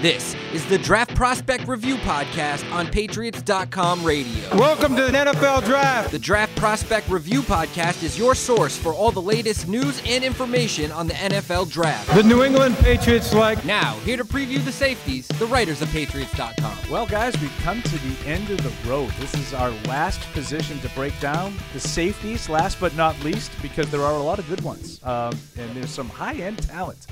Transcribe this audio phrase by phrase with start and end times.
[0.00, 4.56] This is the Draft Prospect Review Podcast on Patriots.com radio.
[4.56, 6.10] Welcome to the NFL Draft.
[6.10, 10.90] The Draft Prospect Review Podcast is your source for all the latest news and information
[10.90, 12.14] on the NFL Draft.
[12.14, 13.62] The New England Patriots like.
[13.66, 16.78] Now, here to preview the safeties, the writers of Patriots.com.
[16.90, 19.10] Well, guys, we've come to the end of the road.
[19.20, 21.54] This is our last position to break down.
[21.74, 24.98] The safeties, last but not least, because there are a lot of good ones.
[25.04, 27.06] Um, and there's some high end talent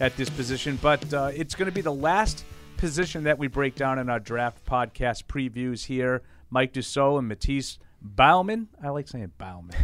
[0.00, 2.44] at this position, but uh, it's going to be the last
[2.76, 6.22] position that we break down in our draft podcast previews here.
[6.50, 8.68] Mike Dussault and Matisse Bauman.
[8.82, 9.74] I like saying Bauman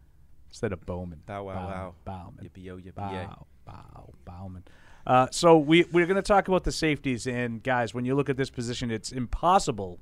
[0.48, 1.22] instead of Bowman.
[1.26, 1.94] Bow wow wow.
[2.04, 2.44] Bauman.
[2.44, 4.64] Yippee yo yippee Bow, bow, Bauman.
[5.06, 7.94] Uh, so we we're going to talk about the safeties and guys.
[7.94, 9.98] When you look at this position, it's impossible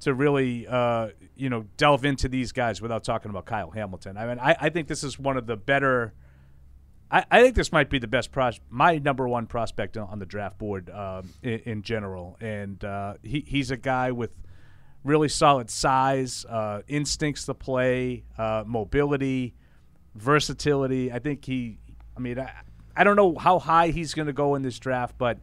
[0.00, 4.16] to really uh, you know delve into these guys without talking about Kyle Hamilton.
[4.16, 6.14] I mean, I, I think this is one of the better.
[7.10, 10.26] I, I think this might be the best pros- my number one prospect on, the
[10.26, 14.30] draft board um, in, in general, and uh, he, he's a guy with
[15.04, 19.54] really solid size, uh, instincts to play, uh, mobility,
[20.14, 21.12] versatility.
[21.12, 21.78] I think he.
[22.16, 22.52] I mean, I,
[22.96, 25.38] I don't know how high he's going to go in this draft, but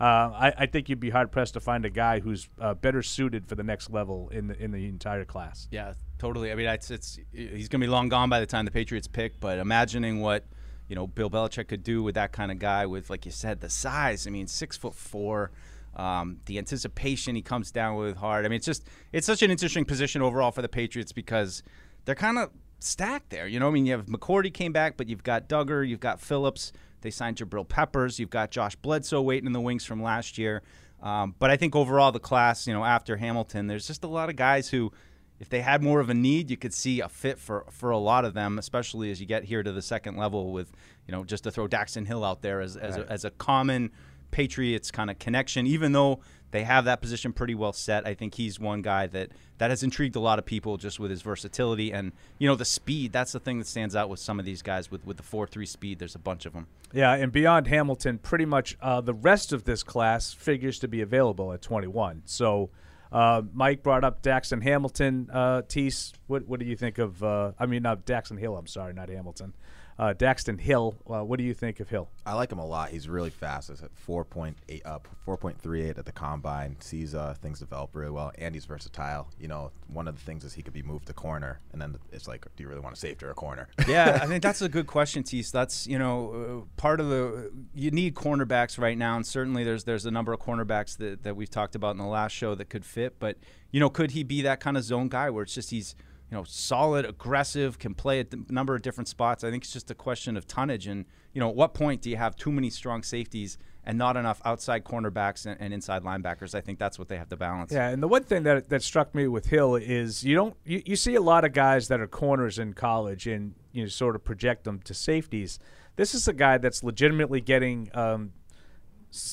[0.00, 3.02] uh, I, I think you'd be hard pressed to find a guy who's uh, better
[3.02, 5.68] suited for the next level in the in the entire class.
[5.70, 6.52] Yeah, totally.
[6.52, 9.08] I mean, it's, it's he's going to be long gone by the time the Patriots
[9.08, 9.40] pick.
[9.40, 10.46] But imagining what
[10.90, 13.60] you know Bill Belichick could do with that kind of guy, with like you said,
[13.60, 14.26] the size.
[14.26, 15.52] I mean, six foot four.
[15.96, 18.44] Um, the anticipation he comes down with hard.
[18.44, 21.62] I mean, it's just it's such an interesting position overall for the Patriots because
[22.04, 23.46] they're kind of stacked there.
[23.46, 26.20] You know, I mean, you have McCourty came back, but you've got Dugger, you've got
[26.20, 26.72] Phillips.
[27.02, 28.18] They signed Jabril Peppers.
[28.18, 30.62] You've got Josh Bledsoe waiting in the wings from last year.
[31.02, 34.28] Um, but I think overall the class, you know, after Hamilton, there's just a lot
[34.28, 34.92] of guys who,
[35.40, 37.98] if they had more of a need, you could see a fit for for a
[37.98, 40.70] lot of them, especially as you get here to the second level with,
[41.08, 43.90] you know, just to throw Daxton Hill out there as as, a, as a common
[44.30, 45.66] Patriots kind of connection.
[45.66, 49.30] Even though they have that position pretty well set, I think he's one guy that
[49.56, 52.66] that has intrigued a lot of people just with his versatility and you know the
[52.66, 53.10] speed.
[53.10, 55.46] That's the thing that stands out with some of these guys with with the four
[55.46, 55.98] three speed.
[55.98, 56.66] There's a bunch of them.
[56.92, 61.00] Yeah, and beyond Hamilton, pretty much uh, the rest of this class figures to be
[61.00, 62.22] available at 21.
[62.26, 62.68] So.
[63.12, 65.28] Uh, Mike brought up Daxton Hamilton.
[65.32, 67.22] Uh, Tease, what what do you think of?
[67.22, 68.56] Uh, I mean, not Daxton Hill.
[68.56, 69.54] I'm sorry, not Hamilton.
[70.00, 70.94] Uh, Daxton Hill.
[71.06, 72.08] Uh, what do you think of Hill?
[72.24, 72.88] I like him a lot.
[72.88, 73.68] He's really fast.
[73.68, 76.80] He's at 4.8 up, 4.38 at the combine.
[76.80, 79.28] Sees uh, things develop really well, and he's versatile.
[79.38, 81.98] You know, one of the things is he could be moved to corner, and then
[82.12, 83.68] it's like, do you really want to safety or a corner?
[83.86, 85.52] yeah, I think that's a good question, Tease.
[85.52, 89.84] That's you know uh, part of the you need cornerbacks right now, and certainly there's
[89.84, 92.70] there's a number of cornerbacks that, that we've talked about in the last show that
[92.70, 93.18] could fit.
[93.18, 93.36] But
[93.70, 95.94] you know, could he be that kind of zone guy where it's just he's
[96.30, 99.42] you know solid, aggressive, can play at a number of different spots?
[99.42, 102.10] I think it's just a question of tonnage, and you know, at what point do
[102.10, 103.58] you have too many strong safeties?
[103.82, 106.54] And not enough outside cornerbacks and, and inside linebackers.
[106.54, 107.72] I think that's what they have to balance.
[107.72, 110.82] Yeah, and the one thing that that struck me with Hill is you don't you,
[110.84, 114.16] you see a lot of guys that are corners in college and you know, sort
[114.16, 115.58] of project them to safeties.
[115.96, 118.32] This is a guy that's legitimately getting um,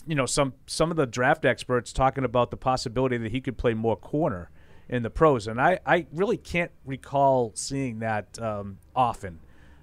[0.08, 3.58] you know some some of the draft experts talking about the possibility that he could
[3.58, 4.50] play more corner
[4.90, 9.40] in the pros, and I I really can't recall seeing that um, often.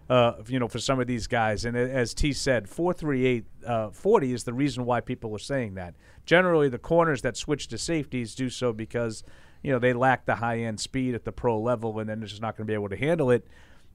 [0.08, 3.44] Uh, you know, for some of these guys, and as T said, four three eight
[3.66, 5.94] uh, forty is the reason why people are saying that.
[6.26, 9.24] Generally, the corners that switch to safeties do so because
[9.62, 12.28] you know they lack the high end speed at the pro level, and then they're
[12.28, 13.46] just not going to be able to handle it.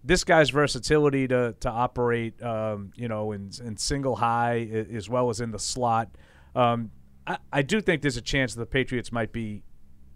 [0.03, 5.29] This guy's versatility to to operate, um, you know, in in single high as well
[5.29, 6.09] as in the slot.
[6.55, 6.89] Um,
[7.27, 9.61] I, I do think there's a chance that the Patriots might be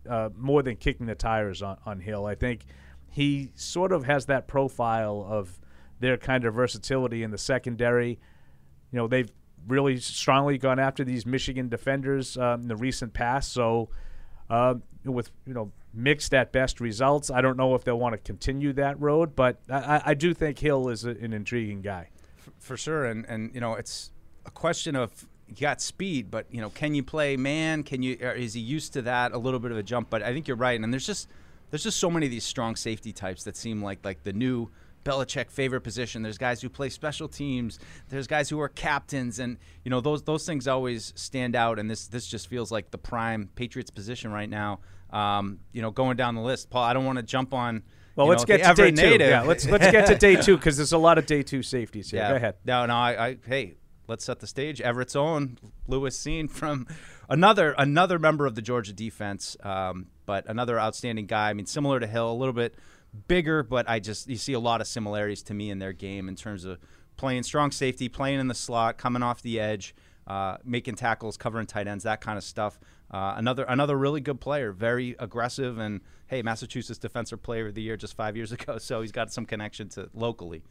[0.09, 2.25] uh, more than kicking the tires on, on Hill.
[2.25, 2.65] I think
[3.09, 5.59] he sort of has that profile of
[5.99, 8.19] their kind of versatility in the secondary.
[8.91, 9.31] You know, they've
[9.67, 13.53] really strongly gone after these Michigan defenders um, in the recent past.
[13.53, 13.89] So,
[14.49, 14.75] uh,
[15.05, 18.73] with you know mixed at best results, I don't know if they'll want to continue
[18.73, 19.35] that road.
[19.35, 22.09] But I, I- do think Hill is a, an intriguing guy.
[22.59, 23.05] for sure.
[23.05, 24.11] And and you know, it's
[24.45, 25.27] a question of
[25.59, 27.83] got speed, but you know, can you play man?
[27.83, 28.17] Can you?
[28.21, 29.31] Or is he used to that?
[29.31, 30.79] A little bit of a jump, but I think you're right.
[30.79, 31.27] And there's just
[31.69, 34.69] there's just so many of these strong safety types that seem like like the new.
[35.03, 36.23] Belichick favorite position.
[36.23, 37.77] There's guys who play special teams.
[38.07, 41.77] There's guys who are captains, and you know those those things always stand out.
[41.77, 44.79] And this this just feels like the prime Patriots position right now.
[45.09, 46.83] Um, you know, going down the list, Paul.
[46.83, 47.83] I don't want to jump on.
[48.15, 49.23] Well, let's know, get to day two.
[49.23, 52.11] Yeah, let's let's get to day two because there's a lot of day two safeties
[52.11, 52.27] here.
[52.27, 52.56] Go ahead.
[52.63, 53.75] No, no, I, I hey,
[54.07, 54.81] let's set the stage.
[54.81, 55.57] Everett's own
[55.88, 56.88] Lewis Cine from
[57.29, 61.50] another another member of the Georgia defense, um, but another outstanding guy.
[61.50, 62.75] I mean, similar to Hill, a little bit
[63.27, 66.27] bigger, but I just you see a lot of similarities to me in their game
[66.27, 66.79] in terms of
[67.17, 69.95] playing strong safety, playing in the slot, coming off the edge.
[70.25, 72.79] uh, making tackles, covering tight ends, that kind of stuff.
[73.11, 77.81] Uh, another another really good player, very aggressive, and hey, Massachusetts Defensive Player of the
[77.81, 80.63] Year just five years ago, so he's got some connection to locally.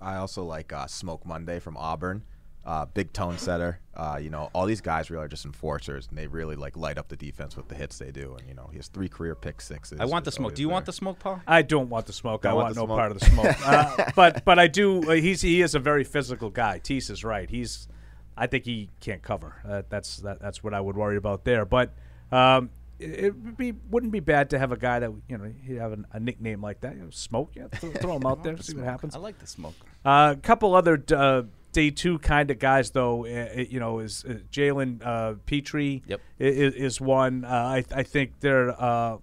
[0.00, 2.22] I also like uh, Smoke Monday from Auburn.
[2.68, 3.80] Uh, big tone setter.
[3.96, 6.98] Uh, you know, all these guys really are just enforcers, and they really like light
[6.98, 8.36] up the defense with the hits they do.
[8.38, 9.98] And you know, he has three career pick sixes.
[9.98, 10.54] I want the smoke.
[10.54, 11.40] Do you want the smoke, Paul?
[11.46, 12.44] I don't want the smoke.
[12.44, 12.98] I Don't want, want no smoke?
[12.98, 13.56] part of the smoke.
[13.66, 15.10] uh, but but I do.
[15.10, 16.78] Uh, he's he is a very physical guy.
[16.78, 17.48] Tease is right.
[17.48, 17.88] He's.
[18.36, 19.54] I think he can't cover.
[19.66, 21.64] Uh, that's that, that's what I would worry about there.
[21.64, 21.94] But
[22.30, 22.68] um,
[22.98, 25.76] it, it would be wouldn't be bad to have a guy that you know he
[25.76, 26.96] have an, a nickname like that.
[26.96, 27.52] You know, smoke.
[27.54, 28.58] Yeah, throw, throw him out there.
[28.58, 29.16] See what happens.
[29.16, 29.74] I like the smoke.
[30.04, 33.24] A couple other uh, day two kind of guys, though.
[33.26, 36.20] Uh, you know, is uh, Jalen uh, Pitre Yep.
[36.38, 37.44] is, is one.
[37.44, 39.18] Uh, I, I think they're uh,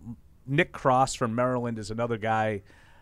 [0.48, 2.62] Nick Cross from Maryland is another guy.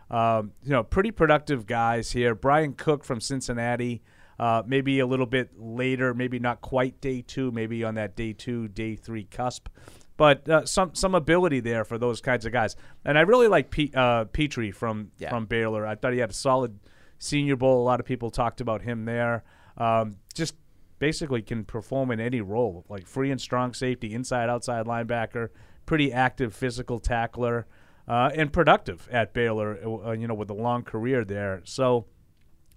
[0.09, 2.35] Um, you know, pretty productive guys here.
[2.35, 4.01] Bryan Cook from Cincinnati.
[4.39, 8.33] Uh, maybe a little bit later, maybe not quite day two, maybe on that day
[8.33, 9.69] two, day three cusp,
[10.17, 12.75] but uh, some some ability there for those kinds of guys.
[13.05, 15.29] And I really like uh, Pitre from Yeah.
[15.29, 15.85] from Baylor.
[15.85, 16.79] I thought he had a solid
[17.23, 17.81] Senior Bowl.
[17.81, 19.43] A lot of people talked about him there.
[19.77, 20.55] Um, just
[20.99, 25.49] basically can perform in any role, like free and strong safety, inside, outside linebacker,
[25.85, 27.65] pretty active physical tackler,
[28.07, 29.79] uh, and productive at Baylor.
[29.85, 31.61] uh, You know, with a long career there.
[31.63, 32.05] So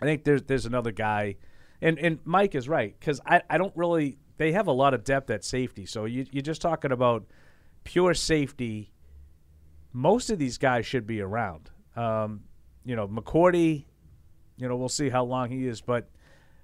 [0.01, 1.37] I think there's there's another guy,
[1.81, 5.05] and and Mike is right because I, I don't really they have a lot of
[5.05, 5.87] depth at safety.
[5.87, 7.27] So you you're just talking about
[7.85, 8.93] pure safety.
[9.93, 11.71] Most of these guys should be around.
[11.97, 12.45] Um,
[12.85, 13.87] you know, McCourty.
[14.56, 16.08] You know, we'll see how long he is, but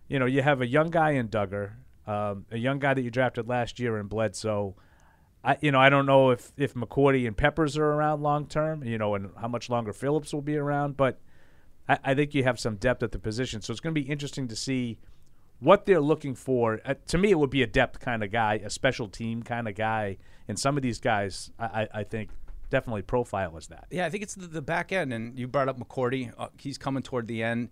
[0.08, 1.72] you know, you have a young guy in Dugger,
[2.06, 4.74] um, a young guy that you drafted last year in Bledsoe.
[5.44, 8.84] I, you know, I don't know if if McCourty and Peppers are around long term.
[8.84, 11.20] You know, and how much longer Phillips will be around, but
[11.88, 13.60] I, I think you have some depth at the position.
[13.60, 14.98] So it's going to be interesting to see
[15.60, 16.80] what they're looking for.
[16.84, 19.68] Uh, to me, it would be a depth kind of guy, a special team kind
[19.68, 20.18] of guy,
[20.48, 22.30] and some of these guys, I, I, I think,
[22.72, 23.86] definitely profile as that.
[23.90, 26.32] Yeah, I think it's the, the back end, and you brought up McCourty.
[26.36, 27.68] Uh, he's coming toward the end.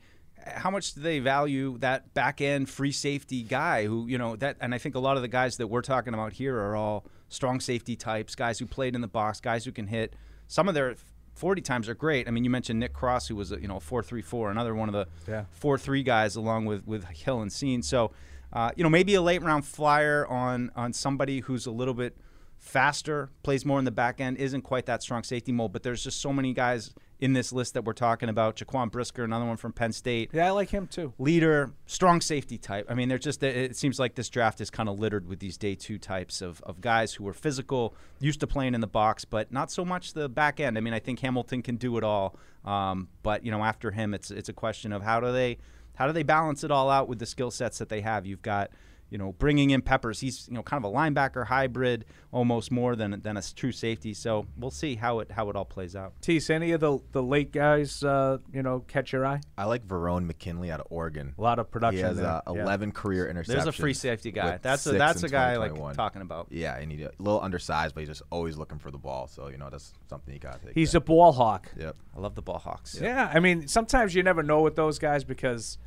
[0.46, 4.56] How much do they value that back end free safety guy who, you know, that,
[4.60, 7.04] and I think a lot of the guys that we're talking about here are all
[7.28, 10.14] strong safety types, guys who played in the box, guys who can hit.
[10.46, 10.94] Some of their
[11.34, 12.28] 40 times are great.
[12.28, 14.74] I mean, you mentioned Nick Cross, who was, a, you know, 4 3 4, another
[14.74, 15.44] one of the Yeah.
[15.50, 17.82] 4 3 guys along with, with Hill and Cine.
[17.82, 18.12] So,
[18.52, 22.16] uh, you know, maybe a late round flyer on, on somebody who's a little bit
[22.60, 26.04] faster, plays more in the back end, isn't quite that strong safety mold, but there's
[26.04, 28.56] just so many guys in this list that we're talking about.
[28.56, 30.30] Jaquan Brisker, another one from Penn State.
[30.32, 31.12] Yeah, I like him too.
[31.18, 32.86] Leader, strong safety type.
[32.88, 35.56] I mean, they're just, it seems like this draft is kind of littered with these
[35.56, 39.24] day two types of, of guys who are physical, used to playing in the box,
[39.24, 40.76] but not so much the back end.
[40.76, 42.36] I mean, I think Hamilton can do it all.
[42.64, 45.58] Um, but, you know, after him, it's, it's a question of how do they,
[45.94, 48.26] how do they balance it all out with the skill sets that they have?
[48.26, 48.70] You've got,
[49.10, 50.20] you know, bringing in Peppers.
[50.20, 54.14] He's you know kind of a linebacker hybrid, almost more than than a true safety.
[54.14, 56.12] So we'll see how it how it all plays out.
[56.22, 59.40] Tease, any of the the late guys, uh, you know, catch your eye?
[59.58, 61.34] I like Verone McKinley out of Oregon.
[61.36, 61.98] A lot of production.
[61.98, 62.26] He has there.
[62.26, 62.62] uh, Yeah.
[62.62, 63.46] 11 career interceptions.
[63.46, 64.58] There's a free safety guy.
[64.62, 66.48] That's a that's a guy like talking about.
[66.50, 69.26] Yeah, and he's a little undersized, but he's just always looking for the ball.
[69.26, 70.72] So you know that's something you got to.
[70.72, 70.98] He's there.
[70.98, 71.68] a ball hawk.
[71.78, 71.96] Yep.
[72.16, 72.98] I love the ball hawks.
[73.00, 75.78] Yeah, I mean, sometimes you never know with those guys because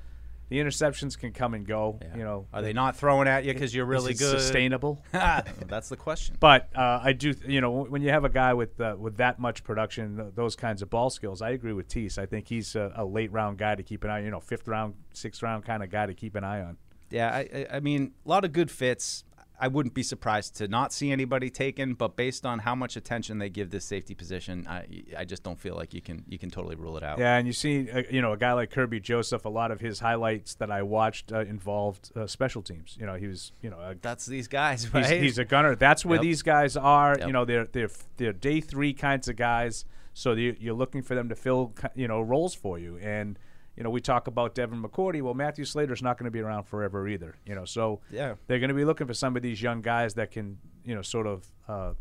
[0.50, 2.00] the interceptions can come and go.
[2.02, 2.18] Yeah.
[2.18, 4.40] You know, Are they not throwing at you because you're really good?
[4.40, 5.04] sustainable?
[5.12, 6.36] that's the question.
[6.40, 9.40] But uh, I do, you know, when you have a guy with uh, with that
[9.40, 12.18] much production, th- those kinds of ball skills, I agree with Tease.
[12.18, 14.24] I think he's a, a late round guy to keep an eye.
[14.24, 16.78] You know, fifth round, sixth round kind of guy to keep an eye on.
[17.10, 19.24] Yeah, I, I, I mean, a lot of good fits.
[19.64, 23.38] I wouldn't be surprised to not see anybody taken, but based on how much attention
[23.38, 24.86] they give this safety position, I,
[25.18, 27.18] I just don't feel like you can you can totally rule it out.
[27.20, 29.46] Yeah, and you see, uh, you know, a guy like Kerby Joseph.
[29.46, 32.98] A lot of his highlights that I watched uh, involved uh, special teams.
[33.00, 35.22] You know, he was, you know, a That's these guys, He's, right?
[35.24, 35.76] he's a gunner.
[35.76, 36.24] That's where Yep.
[36.24, 37.16] these guys are.
[37.18, 37.28] Yep.
[37.28, 39.86] You know, they're they're they're day three kinds of guys.
[40.14, 42.98] So you- you're looking for them to fill, you know, roles for you.
[43.02, 43.40] And
[43.76, 45.22] you know, we talk about Devin McCourty.
[45.22, 47.36] Well, Matthew Slater's not going to be around forever either.
[47.46, 48.36] You know, so Yeah.
[48.48, 51.02] they're going to be looking for some of these young guys that can, you know,
[51.02, 51.94] sort of uh,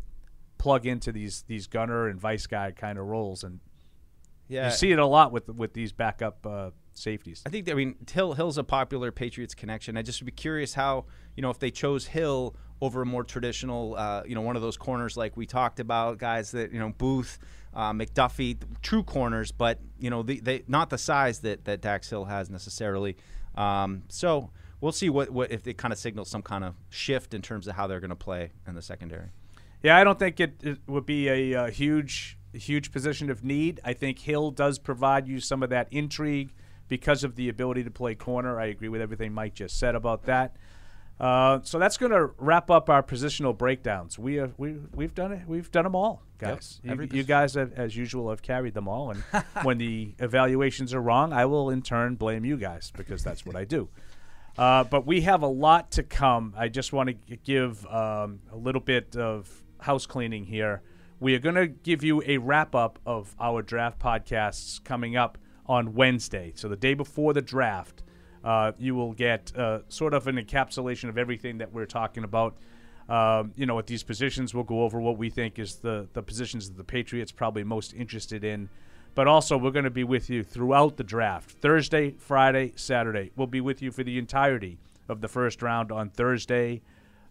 [0.57, 3.43] plug into these these gunner and vice guy kind of roles.
[3.43, 3.59] And
[4.47, 4.65] yeah.
[4.65, 7.41] you see it a lot with with these backup uh, safeties.
[7.45, 9.97] I think that, I mean Hill Hill's a popular Patriots connection.
[9.97, 13.23] I just would be curious how you know if they chose Hill over a more
[13.23, 16.79] traditional, uh, you know, one of those corners like we talked about, guys that you
[16.79, 17.39] know Booth,
[17.73, 22.09] uh, McDuffie, true corners, but you know the, they not the size that that Dax
[22.09, 23.15] Hill has necessarily.
[23.55, 24.49] Um, so
[24.81, 27.69] we'll see what what if it kind of signals some kind of shift in terms
[27.69, 29.29] of how they're going to play in the secondary.
[29.81, 33.79] Yeah, I don't think it, it would be a, uh huge, huge position of need.
[33.85, 36.53] I think Hill does provide you some of that intrigue
[36.89, 38.59] because of the ability to play corner.
[38.59, 40.57] I agree with everything Mike just said about that.
[41.19, 44.17] Uh, so that's going to wrap up our positional breakdowns.
[44.19, 45.47] We have we we've done it.
[45.47, 46.79] We've done them all, guys.
[46.83, 49.11] You- you, guys, have, as usual, have carried them all.
[49.11, 49.23] And
[49.63, 53.55] when the evaluations are wrong, I will in turn blame you guys because that's what
[53.55, 53.89] I do.
[54.57, 56.53] Uh, but we have a lot to come.
[56.57, 60.81] I just want to give um, a little bit of house cleaning here.
[61.19, 65.37] We are going to give you a wrap up of our draft podcasts coming up
[65.65, 66.51] on Wednesday.
[66.55, 68.03] So the day before the draft,
[68.43, 72.55] uh, you will get uh, sort of an encapsulation of everything that we're talking about.
[73.09, 76.23] Um, you know, at these positions, we'll go over what we think is the, the
[76.23, 78.69] positions that the Patriots probably most interested in.
[79.15, 83.31] But also, we're going to be with you throughout the draft Thursday, Friday, Saturday.
[83.35, 86.81] We'll be with you for the entirety of the first round on Thursday,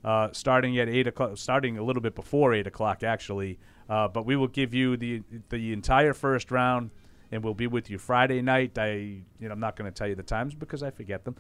[0.05, 3.59] uh, starting at 8 o'clock, starting a little bit before 8 o'clock, actually.
[3.89, 6.91] Uh, but we will give you the, the entire first round,
[7.33, 8.79] and we'll be with you Friday night.
[8.79, 11.35] I, you know, I'm not going to tell you the times because I forget them.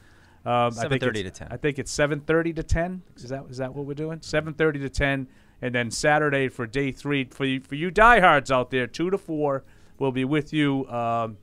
[0.44, 1.48] Um, I think 7:30 to 10.
[1.52, 3.02] I think it's 7:30 to 10.
[3.16, 4.18] Is that is that what we're doing?
[4.18, 5.28] 7:30 to 10,
[5.60, 9.18] and then Saturday for day three for you, for you diehards out there, two to
[9.18, 9.62] four.
[10.00, 11.36] We'll be with you, um,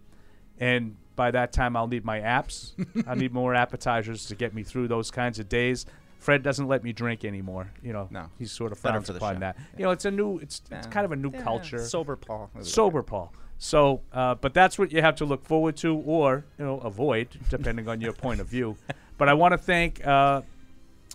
[0.59, 2.73] and by that time I'll need my apps.
[3.07, 5.85] I need more appetizers to get me through those kinds of days.
[6.17, 7.71] Fred doesn't let me drink anymore.
[7.81, 8.25] You know, No.
[8.37, 9.39] he's sort of Better frowns for the upon show.
[9.39, 9.57] that.
[9.77, 10.81] You know, it's a new, it's it's Yeah.
[10.91, 12.49] kind of a new Yeah, culture Sober Paul.
[12.61, 13.31] sober Paul.
[13.61, 17.27] So, uh, but that's what you have to look forward to, or you know, avoid,
[17.49, 18.77] depending on your point of view.
[19.17, 20.43] But I want to thank, uh,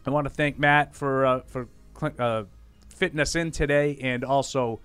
[0.05, 2.45] I want to thank Matt for uh, for cl- uh,
[2.91, 4.81] fitting us in today, and also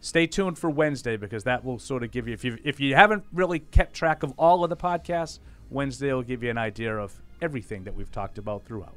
[0.00, 2.96] stay tuned for Wednesday because that will sort of give you if you if you
[2.96, 5.38] haven't really kept track of all of the podcasts,
[5.70, 8.96] Wednesday will give you an idea of everything that we've talked about throughout.